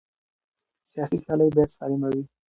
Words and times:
سیاسي 0.89 1.17
سیالۍ 1.21 1.47
باید 1.55 1.69
سالمه 1.77 2.07
وي 2.13 2.23